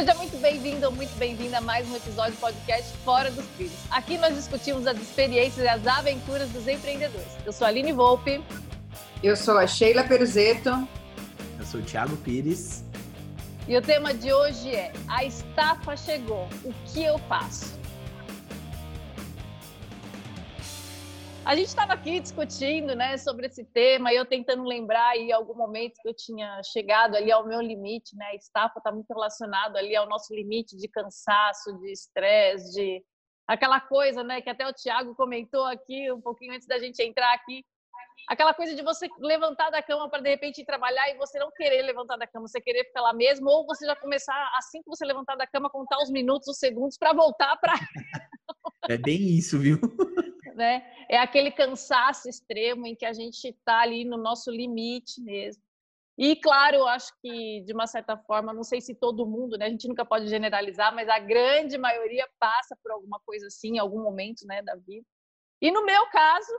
[0.00, 3.74] Seja muito bem-vindo ou muito bem-vinda a mais um episódio do podcast Fora dos Trilhos.
[3.90, 7.28] Aqui nós discutimos as experiências e as aventuras dos empreendedores.
[7.44, 8.42] Eu sou a Aline Volpe.
[9.22, 10.70] Eu sou a Sheila Peruzeto.
[11.58, 12.82] Eu sou o Thiago Pires.
[13.68, 17.78] E o tema de hoje é A estafa chegou, o que eu faço?
[21.44, 25.54] A gente estava aqui discutindo, né, sobre esse tema, e eu tentando lembrar aí algum
[25.54, 28.26] momento que eu tinha chegado ali ao meu limite, né?
[28.26, 33.02] A estafa está muito relacionado ali ao nosso limite de cansaço, de estresse, de
[33.48, 37.34] aquela coisa, né, que até o Tiago comentou aqui um pouquinho antes da gente entrar
[37.34, 37.64] aqui,
[38.28, 41.50] aquela coisa de você levantar da cama para de repente ir trabalhar e você não
[41.50, 44.88] querer levantar da cama, você querer ficar lá mesmo, ou você já começar assim que
[44.88, 47.74] você levantar da cama contar os minutos, os segundos para voltar para
[48.88, 49.78] É bem isso, viu?
[50.60, 50.86] né?
[51.08, 55.62] É aquele cansaço extremo em que a gente está ali no nosso limite mesmo.
[56.18, 59.66] E, claro, eu acho que, de uma certa forma, não sei se todo mundo, né?
[59.66, 63.78] A gente nunca pode generalizar, mas a grande maioria passa por alguma coisa assim, em
[63.78, 65.06] algum momento né, da vida.
[65.62, 66.52] E no meu caso,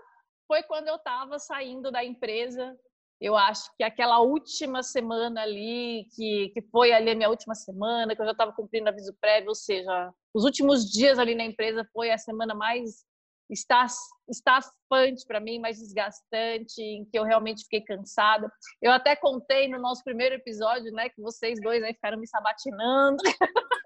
[0.47, 2.75] foi quando eu estava saindo da empresa.
[3.19, 8.15] Eu acho que aquela última semana ali, que, que foi ali a minha última semana,
[8.15, 11.87] que eu já estava cumprindo aviso prévio, ou seja, os últimos dias ali na empresa
[11.93, 13.05] foi a semana mais
[13.51, 18.51] estafante para mim, mais desgastante, em que eu realmente fiquei cansada.
[18.81, 23.17] Eu até contei no nosso primeiro episódio, né, que vocês dois aí ficaram me sabatinando.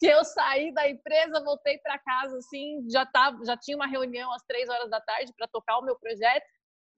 [0.00, 4.32] que eu saí da empresa, voltei para casa, assim, já tava, já tinha uma reunião
[4.32, 6.44] às três horas da tarde para tocar o meu projeto,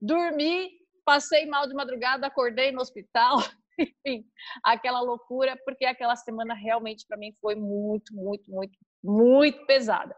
[0.01, 0.71] dormi,
[1.05, 3.39] passei mal de madrugada, acordei no hospital,
[3.79, 4.25] enfim,
[4.65, 10.15] aquela loucura, porque aquela semana realmente para mim foi muito, muito, muito, muito pesada.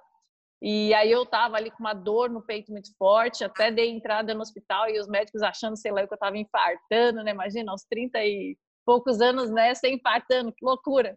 [0.65, 4.33] E aí eu tava ali com uma dor no peito muito forte, até dei entrada
[4.33, 7.33] no hospital e os médicos achando, sei lá, que eu tava infartando, né?
[7.33, 11.17] Imagina, aos 30 e poucos anos, né, sem infartando, que loucura.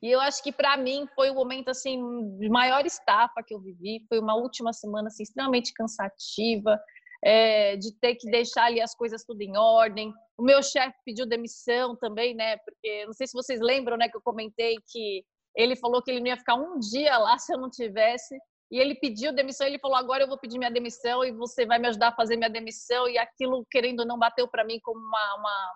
[0.00, 1.98] E eu acho que para mim foi o momento assim
[2.38, 6.80] de maior estafa que eu vivi, foi uma última semana assim extremamente cansativa,
[7.24, 10.14] é, de ter que deixar ali as coisas tudo em ordem.
[10.38, 12.58] O meu chefe pediu demissão também, né?
[12.58, 15.24] Porque não sei se vocês lembram, né, que eu comentei que
[15.54, 18.36] ele falou que ele não ia ficar um dia lá se eu não tivesse.
[18.70, 21.78] E ele pediu demissão, ele falou: agora eu vou pedir minha demissão e você vai
[21.78, 23.08] me ajudar a fazer minha demissão.
[23.08, 25.72] E aquilo, querendo ou não, bateu para mim como uma, uma,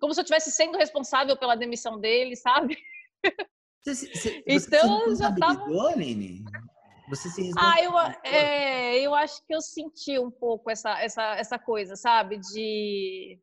[0.00, 2.76] como se eu estivesse sendo responsável pela demissão dele, sabe?
[3.84, 5.64] Você, você, então você já tava.
[5.88, 6.44] Aline?
[7.08, 11.58] Você se Ah, eu, é, eu acho que eu senti um pouco essa, essa, essa
[11.58, 12.38] coisa, sabe?
[12.38, 13.40] De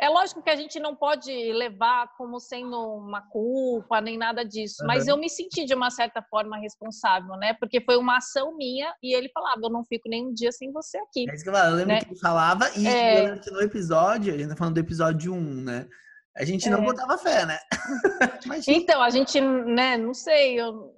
[0.00, 4.76] é lógico que a gente não pode levar como sendo uma culpa nem nada disso,
[4.80, 4.86] uhum.
[4.86, 7.54] mas eu me senti de uma certa forma responsável, né?
[7.54, 10.72] Porque foi uma ação minha e ele falava: Eu não fico nem um dia sem
[10.72, 11.28] você aqui.
[11.30, 12.00] É isso que eu, eu lembro né?
[12.00, 13.20] que ele falava, e é...
[13.20, 15.88] eu lembro que no episódio, a gente tá falando do episódio 1, né?
[16.36, 16.84] A gente não é...
[16.84, 17.58] botava fé, né?
[18.66, 20.92] então, a gente, né, não sei, eu,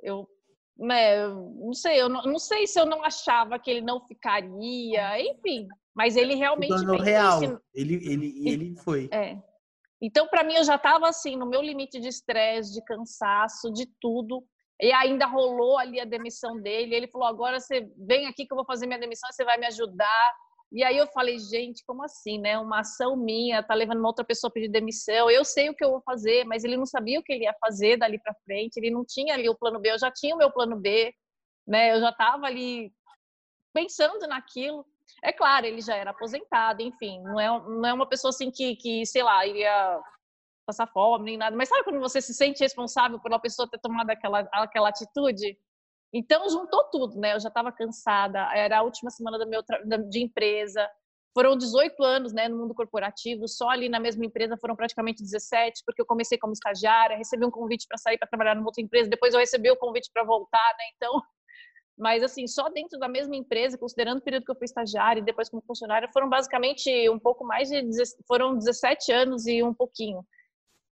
[0.00, 0.28] eu
[0.78, 5.20] né, não sei, eu não, não sei se eu não achava que ele não ficaria,
[5.20, 7.42] enfim, mas ele realmente fez real.
[7.42, 7.60] Isso.
[7.74, 9.08] Ele, ele, ele foi.
[9.10, 9.38] É.
[10.00, 13.86] Então, para mim, eu já estava assim, no meu limite de estresse, de cansaço, de
[13.98, 14.44] tudo.
[14.78, 16.94] E ainda rolou ali a demissão dele.
[16.94, 19.64] Ele falou: agora você vem aqui que eu vou fazer minha demissão, você vai me
[19.66, 20.34] ajudar.
[20.70, 22.58] E aí eu falei, gente, como assim, né?
[22.58, 25.30] Uma ação minha, tá levando uma outra pessoa a pedir demissão.
[25.30, 27.54] Eu sei o que eu vou fazer, mas ele não sabia o que ele ia
[27.58, 28.76] fazer dali para frente.
[28.76, 29.92] Ele não tinha ali o plano B.
[29.92, 31.14] Eu já tinha o meu plano B,
[31.66, 31.94] né?
[31.94, 32.92] Eu já estava ali
[33.72, 34.84] pensando naquilo.
[35.22, 38.76] É claro, ele já era aposentado, enfim, não é, não é uma pessoa assim que,
[38.76, 40.00] que, sei lá, iria
[40.66, 41.56] passar fome nem nada.
[41.56, 45.56] Mas sabe quando você se sente responsável por uma pessoa ter tomado aquela, aquela atitude?
[46.12, 47.34] Então juntou tudo, né?
[47.34, 49.62] Eu já estava cansada, era a última semana do meu
[50.08, 50.88] de empresa.
[51.34, 55.82] Foram 18 anos, né, no mundo corporativo, só ali na mesma empresa foram praticamente 17,
[55.84, 59.10] porque eu comecei como estagiária, recebi um convite para sair para trabalhar numa outra empresa,
[59.10, 60.84] depois eu recebi o convite para voltar, né?
[60.96, 61.20] Então,
[61.96, 65.24] mas, assim, só dentro da mesma empresa, considerando o período que eu fui estagiária e
[65.24, 67.82] depois como funcionária, foram basicamente um pouco mais de...
[68.28, 70.24] Foram 17 anos e um pouquinho.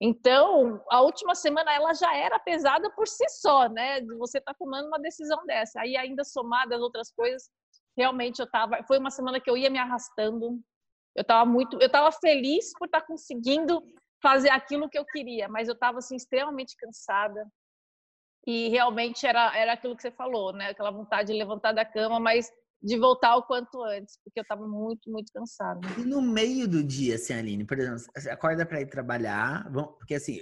[0.00, 4.00] Então, a última semana ela já era pesada por si só, né?
[4.18, 5.80] Você tá tomando uma decisão dessa.
[5.80, 7.50] Aí, ainda somada as outras coisas,
[7.96, 8.82] realmente eu tava.
[8.86, 10.60] Foi uma semana que eu ia me arrastando.
[11.14, 11.78] Eu estava muito.
[11.80, 13.82] Eu estava feliz por estar tá conseguindo
[14.22, 17.46] fazer aquilo que eu queria, mas eu estava assim, extremamente cansada.
[18.46, 20.70] E realmente era, era aquilo que você falou, né?
[20.70, 22.50] Aquela vontade de levantar da cama, mas
[22.82, 25.80] de voltar o quanto antes, porque eu estava muito, muito cansada.
[25.98, 30.14] E no meio do dia, assim, Aline, por exemplo, você acorda para ir trabalhar, porque
[30.14, 30.38] assim,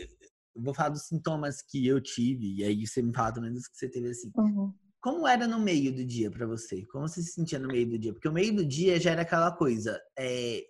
[0.54, 3.66] eu vou falar dos sintomas que eu tive, e aí você me fala também dos
[3.66, 4.30] que você teve assim.
[4.36, 4.72] Uhum.
[5.00, 6.84] Como era no meio do dia para você?
[6.86, 8.12] Como você se sentia no meio do dia?
[8.12, 10.64] Porque o meio do dia já era aquela coisa, é...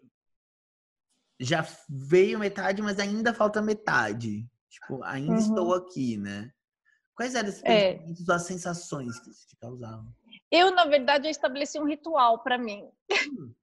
[1.40, 4.46] já veio metade, mas ainda falta metade.
[4.68, 5.38] Tipo, ainda uhum.
[5.38, 6.50] estou aqui, né?
[7.14, 8.00] Quais eram os é.
[8.30, 10.06] as sensações que isso te causavam?
[10.50, 12.88] Eu, na verdade, eu estabeleci um ritual para mim.
[13.10, 13.54] Hum.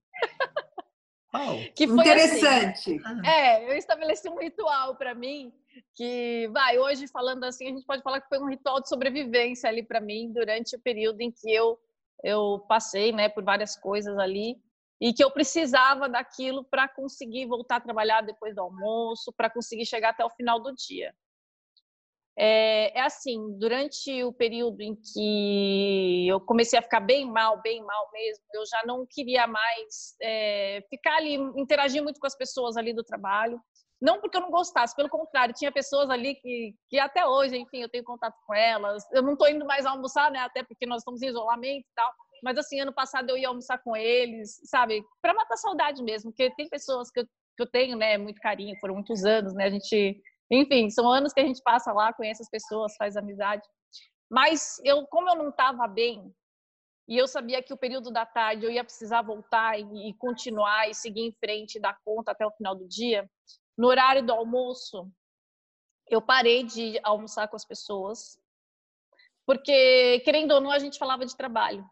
[1.76, 3.02] que foi Interessante.
[3.06, 5.54] Assim, é, eu estabeleci um ritual para mim
[5.96, 9.70] que, vai, hoje falando assim, a gente pode falar que foi um ritual de sobrevivência
[9.70, 11.80] ali para mim durante o período em que eu
[12.24, 14.56] eu passei, né, por várias coisas ali
[15.00, 19.86] e que eu precisava daquilo para conseguir voltar a trabalhar depois do almoço, para conseguir
[19.86, 21.12] chegar até o final do dia.
[22.38, 27.84] É, é, assim, durante o período em que eu comecei a ficar bem mal, bem
[27.84, 32.78] mal mesmo, eu já não queria mais é, ficar ali, interagir muito com as pessoas
[32.78, 33.60] ali do trabalho.
[34.02, 37.82] Não porque eu não gostasse, pelo contrário, tinha pessoas ali que, que até hoje, enfim,
[37.82, 39.04] eu tenho contato com elas.
[39.12, 40.40] Eu não estou indo mais almoçar, né?
[40.40, 42.12] Até porque nós estamos em isolamento e tal.
[42.44, 45.04] Mas assim, ano passado eu ia almoçar com eles, sabe?
[45.22, 48.18] Para matar saudade mesmo, porque tem pessoas que eu, que eu tenho, né?
[48.18, 49.66] Muito carinho, foram muitos anos, né?
[49.66, 50.20] A gente
[50.52, 53.66] enfim, são anos que a gente passa lá, conhece as pessoas, faz amizade.
[54.30, 56.34] Mas eu, como eu não estava bem,
[57.08, 60.90] e eu sabia que o período da tarde eu ia precisar voltar e, e continuar
[60.90, 63.30] e seguir em frente e dar conta até o final do dia,
[63.78, 65.10] no horário do almoço,
[66.08, 68.38] eu parei de almoçar com as pessoas,
[69.46, 71.90] porque, querendo ou não, a gente falava de trabalho.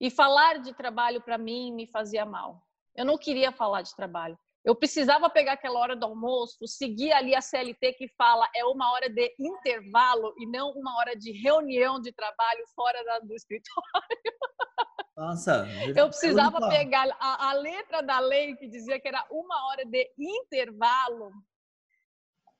[0.00, 2.66] E falar de trabalho para mim me fazia mal.
[2.94, 4.38] Eu não queria falar de trabalho.
[4.64, 8.92] Eu precisava pegar aquela hora do almoço, seguir ali a CLT que fala é uma
[8.92, 13.90] hora de intervalo e não uma hora de reunião de trabalho fora da, do escritório.
[15.16, 19.84] Nossa, eu precisava pegar a, a, letra da lei que dizia que era uma hora
[19.84, 21.30] de intervalo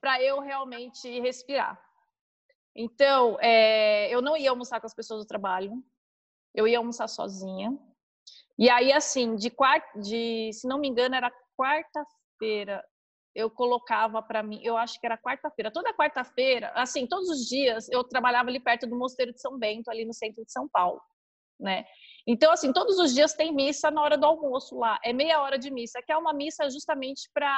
[0.00, 1.80] para eu realmente respirar.
[2.74, 5.82] Então, é, eu não ia almoçar com as pessoas do trabalho,
[6.54, 7.78] eu ia almoçar sozinha.
[8.58, 12.82] E aí, assim, de, quatro, de se não me engano, era quarta-feira
[13.34, 17.88] eu colocava para mim, eu acho que era quarta-feira, toda quarta-feira, assim, todos os dias
[17.88, 21.00] eu trabalhava ali perto do Mosteiro de São Bento, ali no centro de São Paulo,
[21.58, 21.84] né?
[22.26, 25.58] Então, assim, todos os dias tem missa na hora do almoço lá, é meia hora
[25.58, 27.56] de missa, que é uma missa justamente para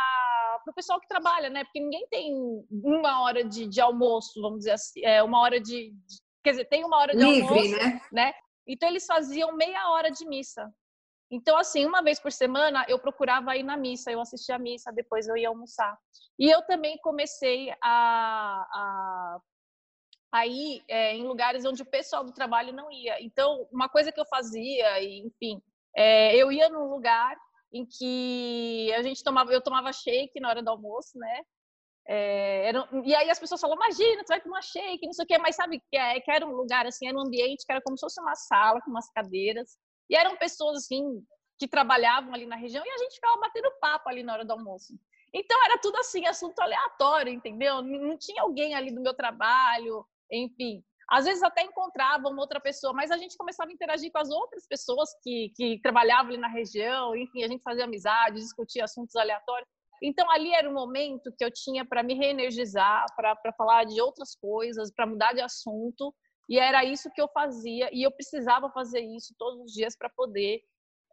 [0.69, 1.65] o pessoal que trabalha, né?
[1.65, 2.35] Porque ninguém tem
[2.71, 6.65] uma hora de, de almoço, vamos dizer assim, é uma hora de, de quer dizer,
[6.67, 8.01] tem uma hora de Livre, almoço, né?
[8.13, 8.33] né?
[8.67, 10.71] Então eles faziam meia hora de missa.
[11.33, 14.93] Então, assim, uma vez por semana eu procurava ir na missa, eu assistia a missa,
[14.93, 15.99] depois eu ia almoçar.
[16.39, 19.39] E eu também comecei a, a,
[20.31, 23.19] a ir é, em lugares onde o pessoal do trabalho não ia.
[23.23, 25.59] Então, uma coisa que eu fazia, enfim,
[25.97, 27.35] é, eu ia num lugar
[27.73, 31.43] em que a gente tomava, eu tomava shake na hora do almoço, né?
[32.07, 35.29] É, era, e aí as pessoas falam, imagina, você vai tomar shake, não sei o
[35.29, 37.81] quê, mas sabe que, é, que era um lugar assim, era um ambiente que era
[37.81, 39.79] como se fosse uma sala com umas cadeiras,
[40.13, 41.25] e eram pessoas assim
[41.59, 44.53] que trabalhavam ali na região e a gente ficava batendo papo ali na hora do
[44.53, 44.93] almoço.
[45.33, 47.81] Então era tudo assim, assunto aleatório, entendeu?
[47.81, 50.85] Não tinha alguém ali do meu trabalho, enfim.
[51.09, 54.29] Às vezes até encontrava uma outra pessoa, mas a gente começava a interagir com as
[54.29, 59.17] outras pessoas que, que trabalhavam ali na região, enfim, a gente fazia amizade, discutia assuntos
[59.17, 59.69] aleatórios.
[60.03, 64.35] Então ali era o momento que eu tinha para me reenergizar, para falar de outras
[64.35, 66.15] coisas, para mudar de assunto
[66.53, 70.11] e era isso que eu fazia, e eu precisava fazer isso todos os dias para
[70.11, 70.63] poder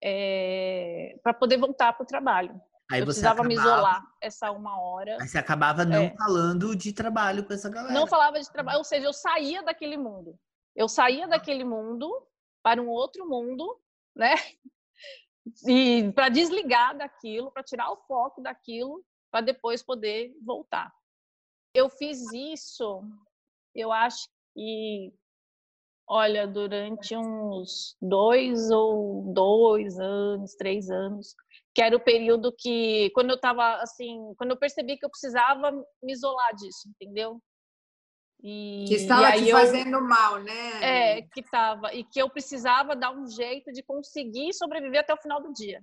[0.04, 2.62] é, para poder voltar para o trabalho.
[2.92, 5.18] Aí eu precisava acabava, me isolar essa uma hora.
[5.22, 7.94] Aí você acabava não é, falando de trabalho com essa galera.
[7.94, 10.38] Não falava de trabalho, ou seja, eu saía daquele mundo.
[10.76, 12.12] Eu saía daquele mundo
[12.62, 13.80] para um outro mundo,
[14.14, 14.34] né?
[15.66, 20.94] E para desligar daquilo, para tirar o foco daquilo, para depois poder voltar.
[21.74, 23.02] Eu fiz isso,
[23.74, 25.12] eu acho que
[26.12, 31.36] Olha, durante uns dois ou dois anos, três anos,
[31.76, 35.72] que era o período que, quando eu estava assim, quando eu percebi que eu precisava
[36.02, 37.40] me isolar disso, entendeu?
[38.42, 41.18] E, que estava te fazendo eu, mal, né?
[41.18, 41.94] É, que estava.
[41.94, 45.80] E que eu precisava dar um jeito de conseguir sobreviver até o final do dia.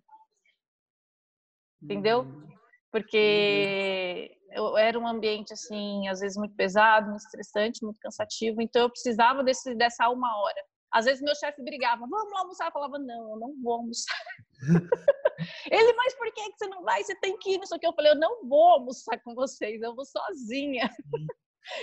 [1.80, 2.22] Entendeu?
[2.22, 2.55] Uhum.
[2.96, 8.80] Porque eu, era um ambiente assim, às vezes muito pesado, muito estressante, muito cansativo, então
[8.80, 10.64] eu precisava desse, dessa uma hora.
[10.90, 14.16] Às vezes meu chefe brigava, vamos almoçar, eu falava, não, eu não vou almoçar.
[15.70, 17.04] Ele, mas por que você não vai?
[17.04, 17.86] Você tem que ir, não sei o que.
[17.86, 20.90] Eu falei, eu não vou almoçar com vocês, eu vou sozinha.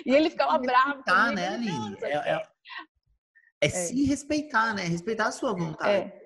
[0.05, 1.03] E ele ficava bravo.
[1.03, 1.96] Tá, né, Aline?
[2.01, 2.48] É, é,
[3.65, 4.84] é, se respeitar, né?
[4.84, 5.91] Respeitar a sua vontade.
[5.91, 6.24] É.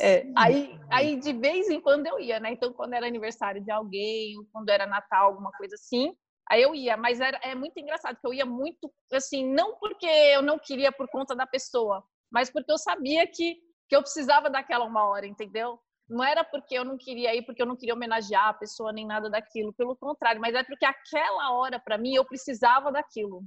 [0.00, 0.26] É.
[0.36, 2.52] Aí, aí, de vez em quando eu ia, né?
[2.52, 6.14] Então, quando era aniversário de alguém, quando era Natal, alguma coisa assim,
[6.50, 6.96] aí eu ia.
[6.96, 10.90] Mas era, é muito engraçado, que eu ia muito, assim, não porque eu não queria
[10.90, 13.56] por conta da pessoa, mas porque eu sabia que,
[13.88, 15.78] que eu precisava daquela uma hora, entendeu?
[16.08, 19.06] não era porque eu não queria ir, porque eu não queria homenagear a pessoa nem
[19.06, 23.42] nada daquilo, pelo contrário, mas é porque aquela hora para mim eu precisava daquilo,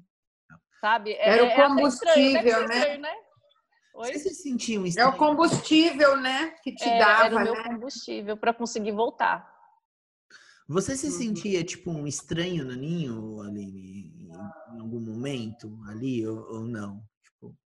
[0.82, 1.13] sabe?
[1.13, 2.75] É, era o é combustível, é né?
[2.75, 3.15] Estranho, né?
[3.98, 4.13] Oi?
[4.13, 6.51] Você se sentiu um É o combustível, né?
[6.62, 7.63] Que te é, dava, era o meu né?
[7.63, 9.51] combustível para conseguir voltar.
[10.70, 11.13] Você se uhum.
[11.13, 14.30] sentia tipo um estranho no ninho, Aline,
[14.75, 17.04] em algum momento ali ou, ou não?
[17.24, 17.58] Tipo...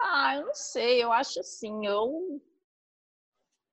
[0.00, 1.02] Ah, eu não sei.
[1.02, 2.40] Eu acho assim, eu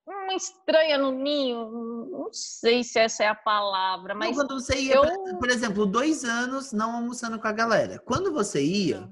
[0.04, 4.36] uma estranha no ninho, não sei se essa é a palavra, mas.
[4.36, 5.38] Não, quando você ia, eu...
[5.38, 8.00] por exemplo, dois anos não almoçando com a galera.
[8.00, 9.08] Quando você ia,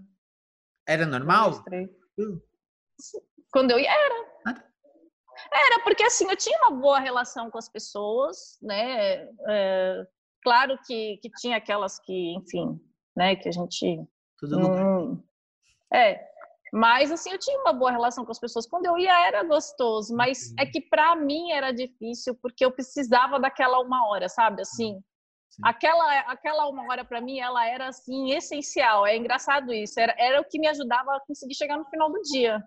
[0.84, 1.62] era normal?
[1.72, 1.97] Hum.
[3.50, 4.28] Quando eu ia, era.
[4.46, 4.64] Ah.
[5.52, 9.28] Era, porque assim, eu tinha uma boa relação com as pessoas, né?
[9.48, 10.06] É,
[10.42, 12.80] claro que, que tinha aquelas que, enfim,
[13.16, 14.04] né, que a gente.
[14.38, 15.22] Tudo hum,
[15.92, 16.28] É,
[16.72, 18.66] mas assim, eu tinha uma boa relação com as pessoas.
[18.66, 23.40] Quando eu ia era gostoso, mas é que para mim era difícil porque eu precisava
[23.40, 24.62] daquela uma hora, sabe?
[24.62, 25.02] Assim,
[25.48, 25.62] Sim.
[25.64, 29.06] aquela aquela uma hora para mim ela era assim essencial.
[29.06, 29.98] É engraçado isso.
[29.98, 32.62] Era, era o que me ajudava a conseguir chegar no final do dia.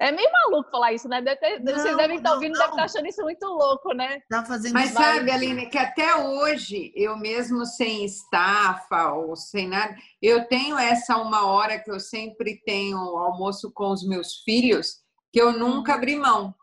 [0.00, 1.22] É meio maluco falar isso, né?
[1.22, 4.20] Deve não, vocês devem estar ouvindo, devem estar achando isso muito louco, né?
[4.28, 9.94] Tá fazendo Mas sabe, Aline, que até hoje, eu mesmo sem estafa ou sem nada,
[10.20, 14.96] eu tenho essa uma hora que eu sempre tenho almoço com os meus filhos,
[15.32, 15.98] que eu nunca uhum.
[15.98, 16.54] abri mão.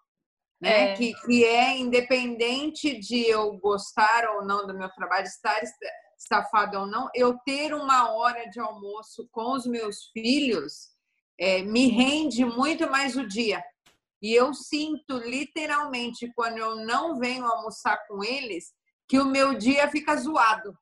[0.61, 0.91] Né?
[0.91, 0.93] É.
[0.95, 5.59] Que, que é independente de eu gostar ou não do meu trabalho, estar
[6.17, 10.91] estafado ou não, eu ter uma hora de almoço com os meus filhos
[11.39, 13.63] é, me rende muito mais o dia.
[14.21, 18.71] E eu sinto literalmente, quando eu não venho almoçar com eles,
[19.07, 20.77] que o meu dia fica zoado.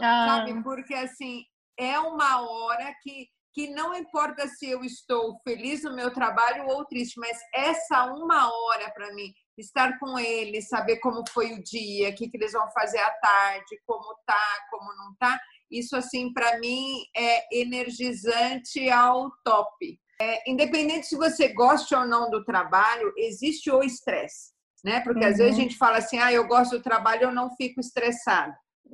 [0.00, 0.44] Ah.
[0.44, 0.62] Sabe?
[0.62, 1.44] Porque assim,
[1.78, 6.84] é uma hora que, que não importa se eu estou feliz no meu trabalho ou
[6.84, 12.10] triste, mas essa uma hora para mim, estar com eles, saber como foi o dia,
[12.10, 16.32] o que, que eles vão fazer à tarde, como tá, como não tá, isso, assim,
[16.32, 19.98] para mim é energizante ao top.
[20.20, 24.52] É, independente se você gosta ou não do trabalho, existe o estresse,
[24.84, 25.00] né?
[25.00, 25.30] Porque uhum.
[25.30, 25.62] às vezes a uhum.
[25.62, 28.52] gente fala assim, ah, eu gosto do trabalho, eu não fico estressado.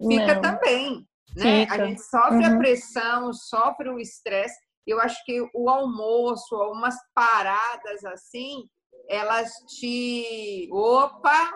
[0.09, 0.41] Fica não.
[0.41, 1.07] também,
[1.37, 1.61] né?
[1.61, 1.75] Fica.
[1.75, 2.55] A gente sofre uhum.
[2.55, 4.59] a pressão, sofre o estresse.
[4.87, 8.69] Eu acho que o almoço, umas paradas assim,
[9.09, 10.69] elas te.
[10.73, 11.51] Opa!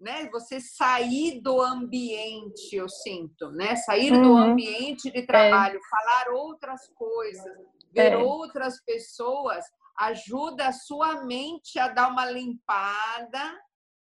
[0.00, 0.28] né?
[0.30, 3.76] Você sair do ambiente, eu sinto, né?
[3.76, 4.22] Sair uhum.
[4.22, 5.88] do ambiente de trabalho, é.
[5.88, 7.56] falar outras coisas,
[7.92, 8.16] ver é.
[8.16, 9.64] outras pessoas,
[9.98, 13.58] ajuda a sua mente a dar uma limpada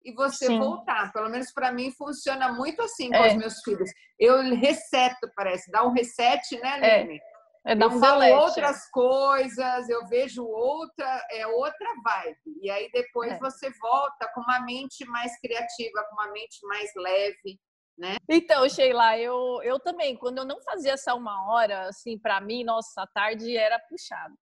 [0.06, 0.58] e você Sim.
[0.58, 1.12] voltar.
[1.12, 3.28] Pelo menos para mim funciona muito assim com é.
[3.28, 3.90] os meus filhos.
[4.18, 6.96] Eu reseto, parece, dá um reset, né, é.
[6.98, 7.16] Lene?
[7.16, 7.36] É.
[7.68, 12.60] É eu um falo outras coisas, eu vejo outra, é outra vibe.
[12.62, 13.38] E aí depois é.
[13.40, 17.58] você volta com uma mente mais criativa, com uma mente mais leve,
[17.98, 18.18] né?
[18.28, 22.62] Então, Sheila, eu, eu também, quando eu não fazia essa uma hora, assim, para mim,
[22.62, 24.36] nossa, a tarde era puxado.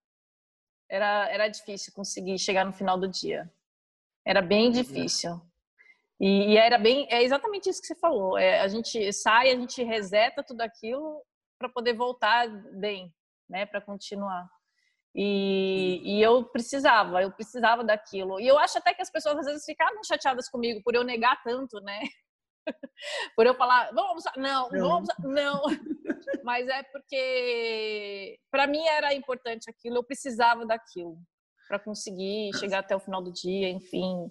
[0.87, 3.51] Era, era difícil conseguir chegar no final do dia.
[4.23, 4.71] Era bem uhum.
[4.71, 5.41] difícil.
[6.19, 8.37] E, e era bem, é exatamente isso que você falou.
[8.37, 11.21] É, a gente sai, a gente reseta tudo aquilo
[11.59, 12.47] para poder voltar
[12.79, 13.13] bem,
[13.49, 14.47] né, para continuar.
[15.13, 18.37] E, e, eu precisava, eu precisava daquilo.
[18.39, 21.41] E eu acho até que as pessoas às vezes ficavam chateadas comigo por eu negar
[21.41, 22.01] tanto, né?
[23.35, 24.25] por eu falar, vamos?
[24.35, 24.89] Não, não.
[24.89, 25.09] vamos?
[25.19, 25.61] Não.
[26.43, 31.17] Mas é porque para mim era importante aquilo, eu precisava daquilo
[31.67, 34.29] para conseguir chegar até o final do dia, enfim.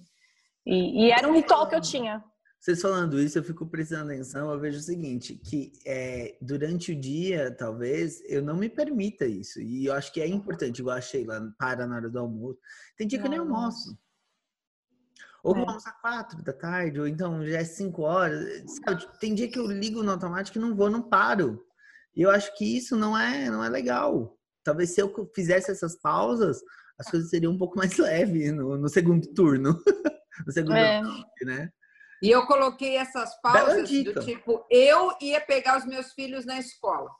[0.67, 2.25] E, e era um ritual que eu tinha.
[2.65, 6.99] Vocês falando isso, eu fico prestando atenção, eu vejo o seguinte, que é, durante o
[6.99, 9.61] dia, talvez, eu não me permita isso.
[9.61, 12.59] E eu acho que é importante, igual a Sheila, para na hora do almoço.
[12.97, 13.99] Tem dia que eu nem almoço.
[15.43, 15.59] Ou é.
[15.59, 18.65] vou almoçar quatro da tarde, ou então já é cinco horas.
[18.83, 19.07] Sabe?
[19.21, 21.63] Tem dia que eu ligo no automático e não vou, não paro.
[22.17, 24.39] E eu acho que isso não é, não é legal.
[24.63, 26.63] Talvez se eu fizesse essas pausas,
[26.99, 29.79] as coisas seriam um pouco mais leves no, no segundo turno.
[30.47, 31.01] no segundo é.
[31.01, 31.71] turno, né?
[32.23, 37.11] E eu coloquei essas pausas do tipo, eu ia pegar os meus filhos na escola.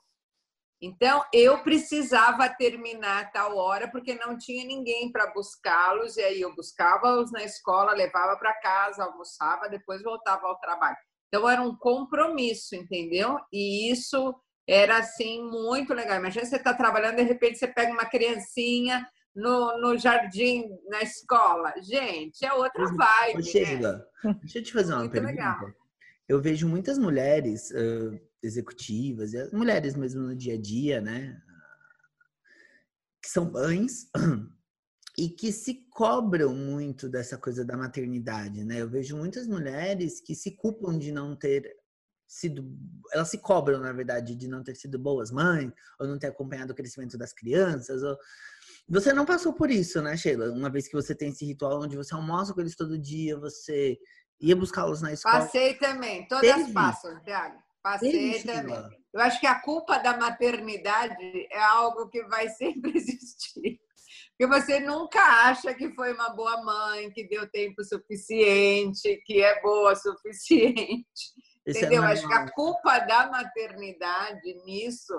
[0.81, 6.53] Então, eu precisava terminar tal hora, porque não tinha ninguém para buscá-los, e aí eu
[6.55, 10.97] buscava-os na escola, levava para casa, almoçava, depois voltava ao trabalho.
[11.27, 13.39] Então, era um compromisso, entendeu?
[13.51, 14.35] E isso
[14.67, 16.17] era, assim, muito legal.
[16.17, 21.73] Imagina você está trabalhando, de repente você pega uma criancinha, no, no jardim, na escola.
[21.81, 23.39] Gente, é outra vibe.
[23.39, 24.35] Ô, Sheila, né?
[24.39, 25.33] deixa eu te fazer uma Muito pergunta.
[25.33, 25.73] Legal.
[26.27, 31.39] Eu vejo muitas mulheres uh, executivas, mulheres mesmo no dia a dia, né?
[33.21, 34.09] Que são mães
[35.17, 38.81] e que se cobram muito dessa coisa da maternidade, né?
[38.81, 41.75] Eu vejo muitas mulheres que se culpam de não ter
[42.27, 42.67] sido,
[43.13, 46.73] elas se cobram, na verdade, de não ter sido boas mães, ou não ter acompanhado
[46.73, 48.17] o crescimento das crianças, ou...
[48.87, 50.51] Você não passou por isso, né, Sheila?
[50.51, 53.97] Uma vez que você tem esse ritual onde você almoça com eles todo dia, você
[54.39, 55.39] ia buscá-los na escola.
[55.39, 56.73] Passei também, todas Teve.
[56.73, 57.57] passam, Thiago.
[57.81, 58.75] Passei Teve, também.
[58.75, 58.89] Sheila.
[59.13, 63.79] Eu acho que a culpa da maternidade é algo que vai sempre existir.
[64.37, 69.61] Porque você nunca acha que foi uma boa mãe, que deu tempo suficiente, que é
[69.61, 71.05] boa o suficiente.
[71.65, 72.03] Esse é Entendeu?
[72.03, 75.13] É Acho que a culpa da maternidade nisso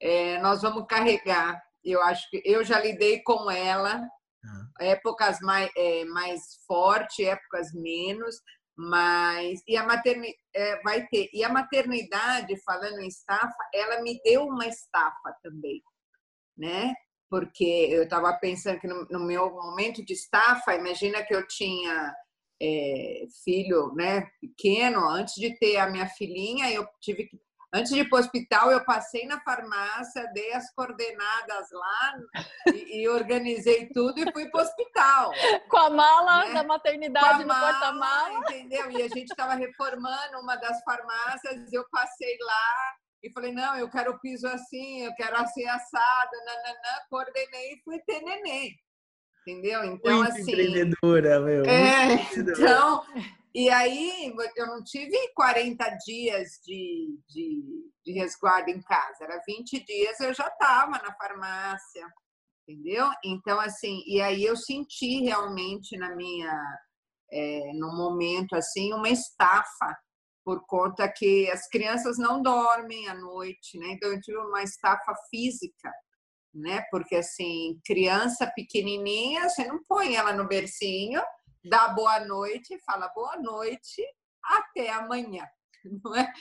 [0.00, 1.62] é, nós vamos carregar.
[1.86, 4.02] Eu acho que eu já lidei com ela,
[4.44, 4.84] ah.
[4.84, 8.36] épocas mais, é, mais forte, épocas menos,
[8.76, 14.20] mas e a maternidade é, vai ter e a maternidade falando em estafa, ela me
[14.22, 15.82] deu uma estafa também,
[16.56, 16.94] né?
[17.30, 22.14] Porque eu estava pensando que no, no meu momento de estafa, imagina que eu tinha
[22.60, 27.38] é, filho né, pequeno, antes de ter a minha filhinha, eu tive que.
[27.74, 32.16] Antes de ir para o hospital, eu passei na farmácia, dei as coordenadas lá
[32.72, 35.32] e, e organizei tudo e fui para o hospital.
[35.68, 36.54] Com a mala né?
[36.54, 38.50] da maternidade no porta-mala.
[38.50, 38.90] Entendeu?
[38.90, 43.90] E a gente estava reformando uma das farmácias, eu passei lá e falei: não, eu
[43.90, 48.74] quero o piso assim, eu quero assim assado, nananã, coordenei e fui ter neném
[49.46, 49.84] entendeu?
[49.84, 50.42] Então, Muito assim.
[50.42, 51.64] Empreendedora, meu.
[51.64, 53.04] É, então,
[53.56, 59.82] e aí eu não tive 40 dias de, de, de resguardo em casa, era 20
[59.82, 62.06] dias eu já estava na farmácia,
[62.68, 63.08] entendeu?
[63.24, 66.52] Então, assim, e aí eu senti realmente na minha.
[67.32, 69.98] É, no momento assim uma estafa
[70.44, 73.88] por conta que as crianças não dormem à noite, né?
[73.92, 75.90] Então eu tive uma estafa física
[76.56, 76.82] né?
[76.90, 81.20] Porque assim, criança pequenininha, você não põe ela no bercinho,
[81.68, 84.02] dá boa noite, fala boa noite,
[84.42, 85.46] até amanhã.
[86.04, 86.32] Não, é?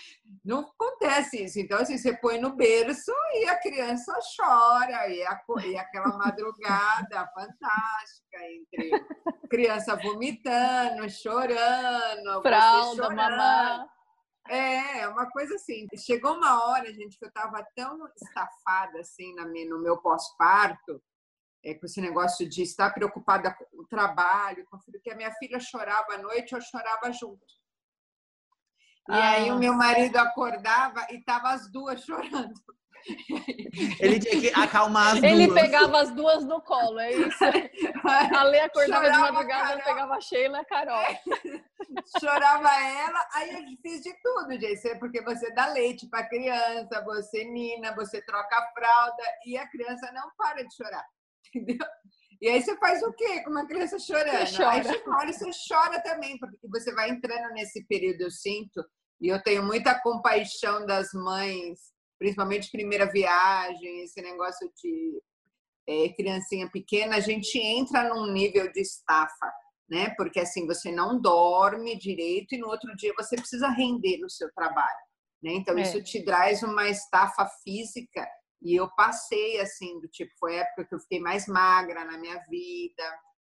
[0.43, 1.59] não acontece isso.
[1.59, 7.29] Então, assim, você põe no berço e a criança chora, e, a, e aquela madrugada
[7.31, 8.91] fantástica entre
[9.47, 13.15] criança vomitando, chorando, fralda, chorando.
[13.15, 13.87] mamá.
[14.47, 15.87] É, é uma coisa assim.
[15.97, 19.33] Chegou uma hora, gente, que eu estava tão estafada assim
[19.67, 21.01] no meu pós-parto,
[21.65, 25.31] é, com esse negócio de estar preocupada com o trabalho, com filho, que a minha
[25.33, 27.43] filha chorava à noite, eu chorava junto.
[29.09, 29.31] E ah.
[29.31, 32.53] aí o meu marido acordava e tava as duas chorando.
[33.99, 35.31] Ele tinha que acalmar as duas.
[35.31, 37.43] Ele pegava as duas no colo, é isso.
[38.35, 41.01] A Lê acordava Chorava de madrugada, pegava a Sheila e a Carol.
[41.01, 41.21] É.
[42.19, 44.99] Chorava ela, aí eu fiz de tudo, gente.
[44.99, 49.67] Porque você dá leite para a criança, você nina, você troca a fralda e a
[49.67, 51.05] criança não para de chorar.
[51.55, 51.87] Entendeu?
[52.41, 54.45] E aí você faz o quê com uma criança chorando?
[54.45, 54.71] Você chora.
[54.71, 58.83] Aí chega uma hora você chora também, porque você vai entrando nesse período, eu sinto,
[59.21, 65.21] e eu tenho muita compaixão das mães principalmente primeira viagem, esse negócio de
[65.87, 69.51] é, criancinha pequena, a gente entra num nível de estafa,
[69.89, 70.09] né?
[70.17, 74.51] Porque assim, você não dorme direito e no outro dia você precisa render no seu
[74.53, 75.05] trabalho,
[75.43, 75.53] né?
[75.53, 75.81] Então, é.
[75.81, 78.27] isso te traz uma estafa física
[78.65, 82.17] e eu passei assim, do tipo, foi a época que eu fiquei mais magra na
[82.17, 83.03] minha vida,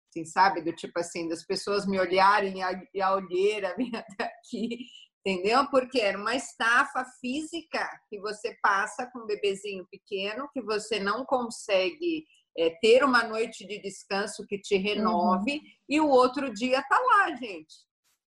[0.09, 0.63] assim, sabe?
[0.63, 2.61] Do tipo assim, das pessoas me olharem
[2.95, 4.87] e a olheira vinha até aqui
[5.29, 5.69] entendeu?
[5.71, 11.25] Porque era uma estafa física que você passa com um bebezinho pequeno, que você não
[11.25, 12.25] consegue
[12.57, 15.61] é, ter uma noite de descanso que te renove, uhum.
[15.89, 17.75] e o outro dia tá lá, gente,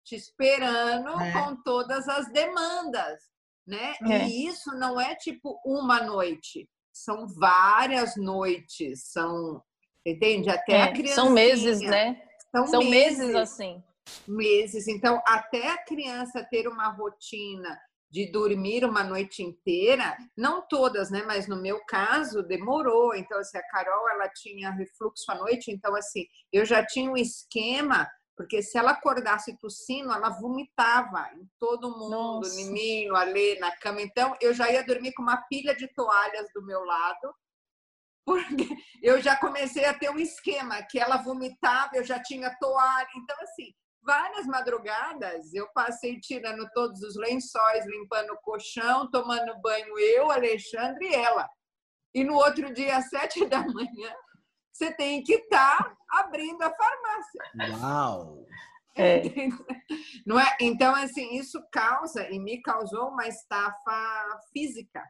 [0.05, 1.33] te esperando é.
[1.33, 3.23] com todas as demandas,
[3.69, 3.95] né?
[4.03, 4.27] É.
[4.27, 9.63] E isso não é tipo uma noite, são várias noites, são,
[10.05, 10.51] entende?
[10.51, 11.13] Até a criança.
[11.13, 12.23] É, são meses, né?
[12.51, 13.83] São, são meses, meses assim
[14.27, 14.89] meses.
[14.89, 17.79] Então, até a criança ter uma rotina
[18.11, 21.23] de dormir uma noite inteira, não todas, né?
[21.27, 23.15] Mas no meu caso demorou.
[23.15, 27.17] Então, assim, a Carol ela tinha refluxo à noite, então assim, eu já tinha um
[27.17, 32.61] esquema, porque se ela acordasse tossindo, ela vomitava em todo mundo, Nossa.
[32.61, 34.01] em mim, ali na cama.
[34.01, 37.35] Então, eu já ia dormir com uma pilha de toalhas do meu lado.
[38.25, 38.69] Porque
[39.03, 43.09] eu já comecei a ter um esquema que ela vomitava, eu já tinha toalha.
[43.17, 49.99] Então, assim, várias madrugadas eu passei tirando todos os lençóis, limpando o colchão, tomando banho
[49.99, 51.49] eu, Alexandre e ela.
[52.15, 54.15] E no outro dia, às sete da manhã,
[54.79, 57.81] você tem que estar tá abrindo a farmácia.
[57.81, 58.47] Uau!
[58.97, 59.23] É.
[60.25, 60.57] Não é?
[60.61, 65.03] Então, assim, isso causa e me causou uma estafa física,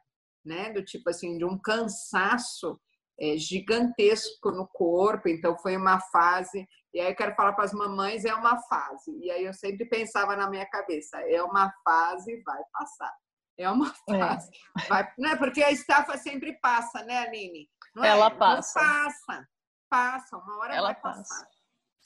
[0.44, 0.72] né?
[0.72, 2.80] Do tipo assim, de um cansaço
[3.20, 6.66] é, gigantesco no corpo, então foi uma fase.
[6.94, 9.18] E aí eu quero falar para as mamães, é uma fase.
[9.22, 13.14] E aí eu sempre pensava na minha cabeça, é uma fase, vai passar.
[13.58, 14.18] É uma é.
[14.18, 14.50] fase.
[14.82, 14.88] É.
[14.88, 15.36] Vai, né?
[15.36, 17.68] Porque a estafa sempre passa, né, Aline?
[17.94, 18.08] Não é?
[18.08, 18.80] Ela passa.
[18.80, 19.48] Não passa.
[19.88, 21.22] Passa, uma hora Ela vai passa.
[21.22, 21.48] passar.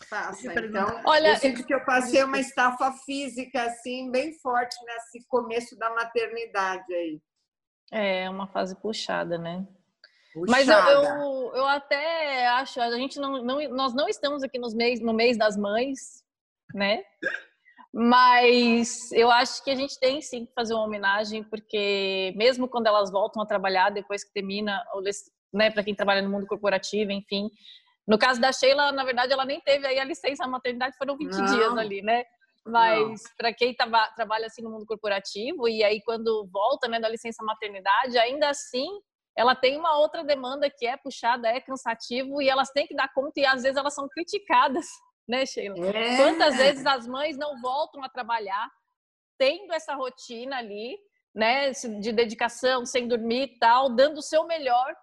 [0.09, 0.53] Passa.
[0.53, 5.77] Então, Olha, eu sinto que eu passei uma estafa física assim bem forte nesse começo
[5.77, 7.21] da maternidade aí.
[7.93, 9.67] É uma fase puxada, né?
[10.33, 10.51] Puxada.
[10.51, 14.75] Mas eu, eu, eu, até acho, a gente não, não, nós não estamos aqui nos
[14.75, 16.25] mês, no mês das mães,
[16.75, 17.05] né?
[17.93, 22.87] Mas eu acho que a gente tem sim que fazer uma homenagem, porque mesmo quando
[22.87, 24.83] elas voltam a trabalhar depois que termina,
[25.53, 27.51] né, para quem trabalha no mundo corporativo, enfim.
[28.07, 31.31] No caso da Sheila, na verdade, ela nem teve aí a licença maternidade, foram 20
[31.33, 31.45] não.
[31.45, 32.25] dias ali, né?
[32.65, 37.09] Mas para quem tava, trabalha assim no mundo corporativo e aí quando volta, né, da
[37.09, 38.87] licença maternidade, ainda assim
[39.37, 43.13] ela tem uma outra demanda que é puxada, é cansativo e elas têm que dar
[43.13, 44.87] conta e às vezes elas são criticadas
[45.29, 45.75] né, Sheila?
[45.89, 46.17] É.
[46.17, 48.69] Quantas vezes as mães não voltam a trabalhar
[49.39, 50.97] tendo essa rotina ali,
[51.35, 54.95] né, de dedicação, sem dormir e tal, dando o seu melhor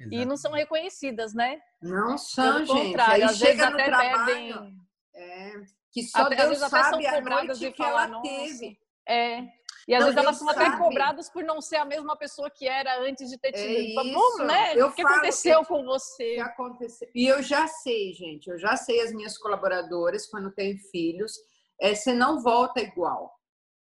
[0.00, 0.22] Exatamente.
[0.22, 1.60] e não são reconhecidas, né?
[1.80, 2.86] Não são, Pelo gente.
[2.88, 4.80] Contrário, Aí às vezes até trabalho, perdem.
[5.14, 5.52] É,
[5.90, 8.78] que só até, Deus às vezes até são cobradas e falar, teve.
[9.08, 9.40] É,
[9.88, 10.64] e às não, vezes elas são sabe.
[10.64, 13.64] até cobradas por não ser a mesma pessoa que era antes de ter tido.
[13.64, 14.44] É isso.
[14.44, 14.74] né?
[14.74, 16.34] Eu o que aconteceu que, com você?
[16.34, 17.08] Que aconteceu.
[17.14, 21.32] E eu já sei, gente, eu já sei as minhas colaboradoras, quando têm filhos,
[21.80, 23.32] é, você não volta igual.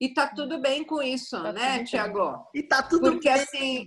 [0.01, 2.47] E tá tudo bem com isso, tá né, Tiago?
[2.55, 3.41] E tá tudo Porque bem.
[3.43, 3.87] assim,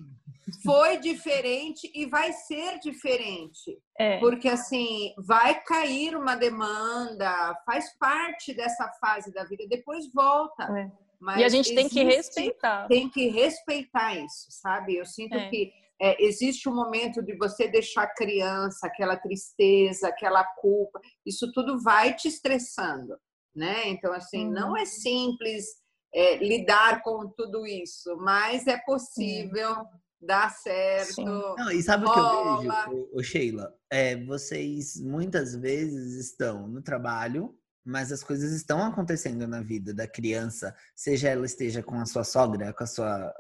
[0.64, 3.78] foi diferente e vai ser diferente.
[3.98, 4.20] É.
[4.20, 10.64] Porque assim, vai cair uma demanda, faz parte dessa fase da vida, depois volta.
[10.64, 10.92] É.
[11.20, 12.88] Mas e a gente existe, tem que respeitar.
[12.88, 14.96] Tem que respeitar isso, sabe?
[14.96, 15.50] Eu sinto é.
[15.50, 21.52] que é, existe um momento de você deixar a criança, aquela tristeza, aquela culpa, isso
[21.54, 23.16] tudo vai te estressando,
[23.56, 23.88] né?
[23.88, 24.52] Então, assim, hum.
[24.52, 25.66] não é simples
[26.14, 29.76] é, lidar com tudo isso, mas é possível.
[29.76, 30.02] Sim.
[30.22, 31.24] Dar certo.
[31.24, 33.74] Não, e sabe o que eu vejo, o, Sheila?
[33.90, 40.08] É, vocês muitas vezes estão no trabalho, mas as coisas estão acontecendo na vida da
[40.08, 43.34] criança, seja ela esteja com a sua sogra, com a sua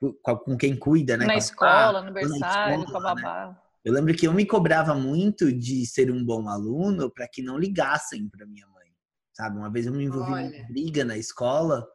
[0.00, 1.26] uh, com quem cuida, né?
[1.26, 3.22] Na escola, no berçário, com a né?
[3.22, 3.46] babá.
[3.48, 3.56] Né?
[3.84, 7.58] Eu lembro que eu me cobrava muito de ser um bom aluno para que não
[7.58, 8.88] ligassem para minha mãe,
[9.34, 9.58] sabe?
[9.58, 10.46] Uma vez eu me envolvi Olha.
[10.46, 11.86] em briga na escola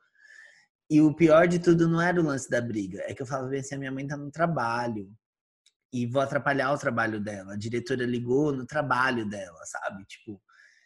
[0.90, 3.50] e o pior de tudo não era o lance da briga, é que eu falava
[3.50, 5.12] bem assim, a minha mãe tá no trabalho
[5.94, 7.54] e vou atrapalhar o trabalho dela.
[7.54, 10.06] A diretora ligou no trabalho dela, sabe?
[10.06, 10.42] Tipo,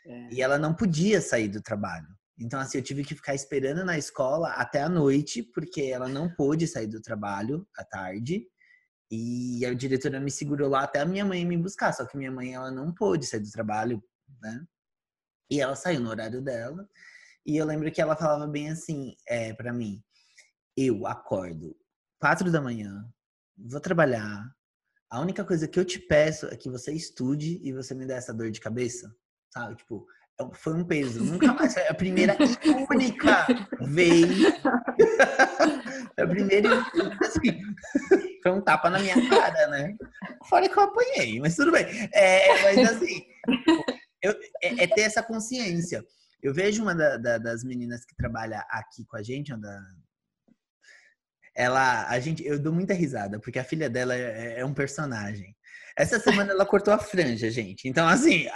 [0.06, 0.34] é.
[0.34, 2.08] E ela não podia sair do trabalho.
[2.38, 6.34] Então, assim, eu tive que ficar esperando na escola até a noite, porque ela não
[6.34, 8.46] pôde sair do trabalho à tarde.
[9.12, 11.94] E a diretora me segurou lá até a minha mãe me buscar.
[11.94, 14.04] Só que minha mãe, ela não pôde sair do trabalho,
[14.42, 14.66] né?
[15.50, 16.88] E ela saiu no horário dela.
[17.46, 20.02] E eu lembro que ela falava bem assim, é, para mim:
[20.78, 21.76] eu acordo
[22.20, 23.06] quatro da manhã,
[23.58, 24.44] vou trabalhar.
[25.10, 28.14] A única coisa que eu te peço é que você estude e você me dê
[28.14, 29.14] essa dor de cabeça
[29.54, 29.76] sabe?
[29.76, 30.06] Tipo,
[30.42, 31.24] é foi um peso.
[31.24, 31.78] Nunca mais.
[31.78, 33.46] É a primeira e única
[33.82, 34.28] vez.
[36.18, 36.82] a primeira
[37.22, 37.62] assim,
[38.42, 39.96] foi um tapa na minha cara, né?
[40.50, 41.86] Fora que eu apanhei, mas tudo bem.
[42.12, 43.24] É, mas assim,
[44.22, 46.04] eu, é, é, ter essa consciência.
[46.44, 49.82] Eu vejo uma da, da, das meninas que trabalha aqui com a gente, uma
[51.56, 55.56] ela, a gente, eu dou muita risada, porque a filha dela é, é um personagem.
[55.96, 57.88] Essa semana ela cortou a franja, gente.
[57.88, 58.48] Então, assim,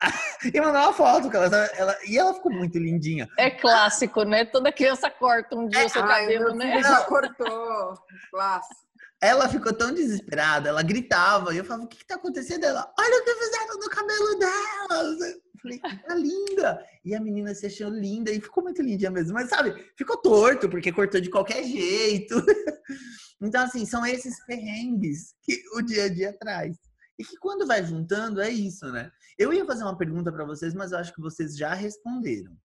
[0.54, 3.28] e mandou uma foto que ela, ela, e ela ficou muito lindinha.
[3.36, 4.44] É clássico, né?
[4.44, 6.80] Toda criança corta um dia é, o seu ai, cabelo, né?
[6.80, 7.98] Já cortou,
[8.30, 8.88] clássico.
[9.20, 12.64] Ela ficou tão desesperada, ela gritava, e eu falava, o que que tá acontecendo?
[12.64, 15.34] Ela, olha o que fizeram no cabelo dela!
[15.58, 16.86] Eu falei, tá linda!
[17.04, 20.68] E a menina se achou linda, e ficou muito lindinha mesmo, mas sabe, ficou torto,
[20.68, 22.34] porque cortou de qualquer jeito.
[23.40, 26.76] Então, assim, são esses perrengues que o dia a dia traz.
[27.16, 29.12] E que quando vai juntando, é isso, né?
[29.38, 32.56] Eu ia fazer uma pergunta para vocês, mas eu acho que vocês já responderam.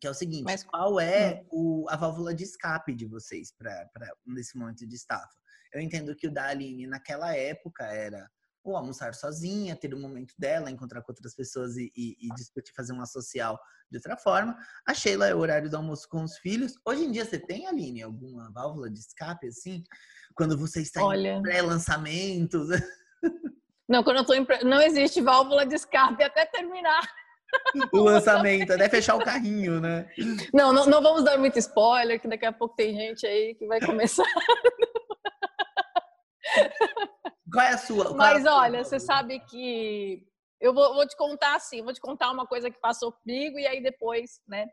[0.00, 1.84] Que é o seguinte: mas, qual é hum.
[1.84, 3.86] o, a válvula de escape de vocês para
[4.26, 5.28] nesse momento de estafa?
[5.74, 8.26] Eu entendo que o da Aline naquela época era
[8.70, 12.28] ou almoçar sozinha, ter o um momento dela, encontrar com outras pessoas e, e, e,
[12.34, 13.58] discutir, fazer uma social
[13.90, 14.56] de outra forma.
[14.86, 16.74] A Sheila é o horário do almoço com os filhos.
[16.84, 19.82] Hoje em dia você tem, Aline, alguma válvula de escape assim?
[20.34, 21.34] Quando você está Olha...
[21.34, 22.68] em pré-lançamentos?
[23.88, 24.46] Não, quando eu tô em...
[24.64, 27.02] não existe válvula de escape até terminar.
[27.94, 30.06] O lançamento, até fechar o carrinho, né?
[30.52, 33.66] Não, não, não vamos dar muito spoiler, que daqui a pouco tem gente aí que
[33.66, 34.24] vai começar.
[37.58, 38.14] Qual é a sua?
[38.14, 40.24] Mas é a olha, você sabe que
[40.60, 43.66] eu vou, vou, te contar assim, vou te contar uma coisa que passou comigo e
[43.66, 44.68] aí depois, né?